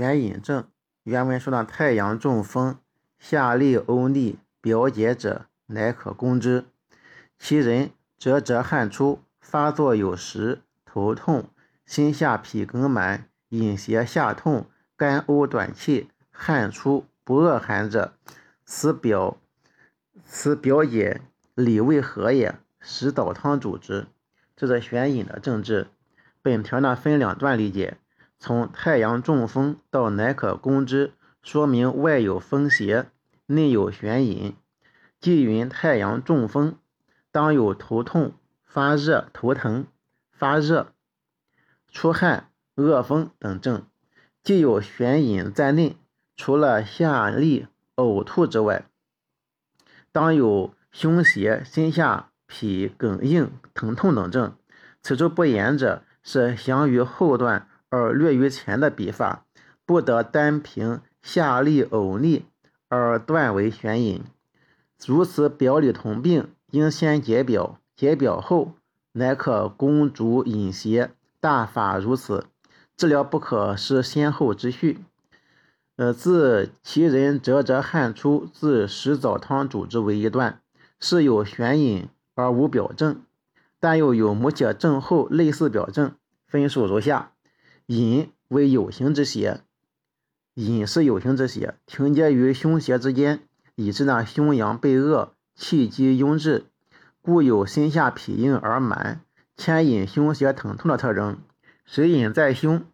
[0.00, 0.66] 悬隐症。
[1.02, 2.78] 原文说的太阳中风，
[3.18, 6.64] 下利呕逆，表解者，乃可攻之。
[7.38, 11.50] 其人则则汗出，发作有时，头痛，
[11.84, 18.14] 心下痞梗满，引邪下痛，干呕短气，汗出不恶寒者，
[18.64, 19.36] 此表
[20.24, 21.20] 此表解
[21.54, 22.58] 理为何也？
[22.80, 24.06] 使导汤主之。
[24.56, 25.88] 这是玄隐的政治。
[26.40, 27.98] 本条呢分两段理解。
[28.40, 31.12] 从太阳中风到乃可攻之，
[31.42, 33.10] 说明外有风邪，
[33.44, 34.56] 内有悬隐。
[35.20, 36.78] 即云太阳中风，
[37.30, 38.32] 当有头痛、
[38.64, 39.86] 发热、头疼、
[40.32, 40.94] 发热、
[41.92, 43.86] 出汗、恶风等症，
[44.42, 45.98] 既有悬隐在内。
[46.34, 48.86] 除了下痢、呕吐之外，
[50.10, 54.56] 当有胸胁、心下痞、梗硬、疼痛等症。
[55.02, 57.68] 此处不言者，是详于后段。
[57.90, 59.44] 而略于前的笔法，
[59.84, 62.46] 不得单凭下利呕逆
[62.88, 64.22] 而断为悬隐。
[65.04, 68.74] 如此表里同病，应先解表，解表后
[69.12, 71.10] 乃可攻主隐邪。
[71.40, 72.46] 大法如此，
[72.96, 75.00] 治疗不可失先后之序。
[75.96, 80.60] 呃，自其人折折汗出，自食枣汤主之为一段，
[81.00, 83.22] 是有悬隐而无表症，
[83.78, 86.14] 但又有母血症后类似表症，
[86.46, 87.32] 分数如下。
[87.90, 89.62] 隐为有形之邪，
[90.54, 93.42] 隐是有形之邪，停结于胸胁之间，
[93.74, 96.66] 以致那胸阳被恶，气机壅滞，
[97.20, 99.22] 故有心下痞硬而满，
[99.56, 101.40] 牵引胸胁疼痛的特征。
[101.84, 102.84] 水隐在胸，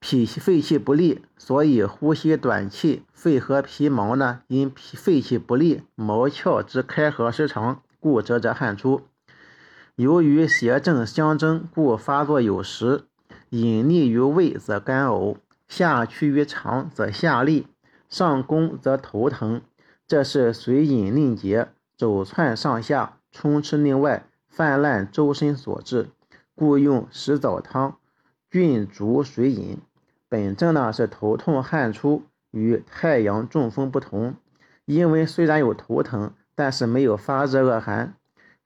[0.00, 3.04] 脾肺气不利，所以呼吸短气。
[3.12, 9.02] 肺和皮毛呢，因脾肺气不利，毛窍之开合失常，故折折汗出。
[10.00, 13.04] 由于邪正相争，故发作有时；
[13.50, 15.36] 隐匿于胃则干呕，
[15.68, 17.66] 下趋于肠则下痢，
[18.08, 19.60] 上攻则头疼。
[20.08, 26.08] 这是随隐令结，走窜上下，充斥内外，泛滥周身所致。
[26.54, 27.98] 故用石枣汤
[28.50, 29.76] 菌逐水饮。
[30.30, 32.22] 本症呢是头痛汗出，
[32.52, 34.34] 与太阳中风不同，
[34.86, 38.14] 因为虽然有头疼，但是没有发热恶寒。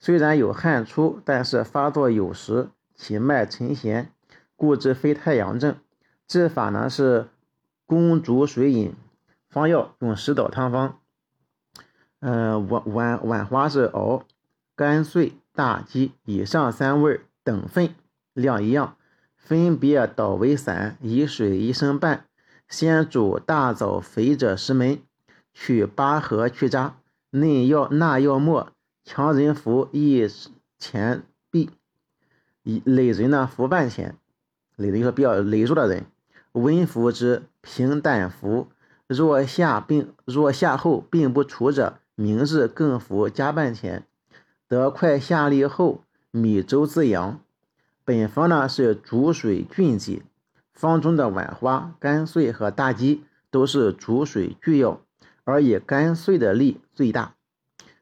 [0.04, 4.10] 虽然有汗出，但是发作有时，体脉沉弦，
[4.54, 5.78] 故知非太阳症。
[6.28, 7.28] 治法呢是
[7.86, 8.94] 攻逐水饮，
[9.48, 10.98] 方药用石枣汤方。
[12.20, 14.24] 嗯，碗碗碗花是熬
[14.76, 17.94] 干碎大鸡以上三味等份，
[18.34, 18.98] 量一样，
[19.38, 22.26] 分别捣为散，以水一升半。
[22.68, 25.00] 先煮大枣肥者十枚，
[25.54, 26.96] 取八核去渣，
[27.30, 28.73] 内药纳药末。
[29.04, 30.26] 强人服一
[30.78, 31.70] 钱币，
[32.62, 34.16] 一累人呢服半钱，
[34.76, 36.06] 累的就说比较羸弱的人，
[36.52, 38.68] 温服之，平淡服。
[39.06, 44.06] 若下病若下后病不除者，明日更服加半钱。
[44.66, 47.38] 得快下利后，米粥滋养。
[48.06, 50.22] 本方呢是煮水菌剂，
[50.72, 55.02] 方中的碗花、干碎和大鸡都是煮水巨药，
[55.44, 57.34] 而以干碎的力最大。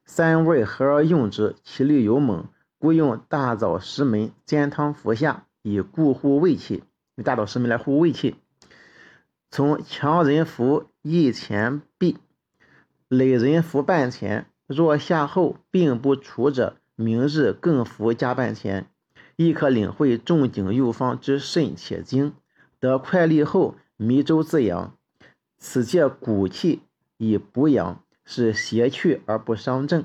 [0.05, 2.49] 三味合而用之，其力尤猛，
[2.79, 6.83] 故用大枣十枚煎汤服下，以固护胃气。
[7.17, 8.37] 用大枣十枚来护胃气。
[9.51, 12.19] 从强人服一钱币，
[13.09, 14.47] 累人服半钱。
[14.67, 18.87] 若下后病不除者，明日更服加半钱。
[19.37, 22.35] 亦可领会仲景右方之肾且精，
[22.81, 24.97] 得快利后，迷粥自养。
[25.59, 26.83] 此借骨气
[27.19, 28.03] 以补养。
[28.25, 30.05] 是邪去而不伤正。